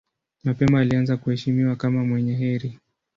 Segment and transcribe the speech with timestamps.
[0.43, 2.79] Mapema alianza kuheshimiwa kama mwenye heri.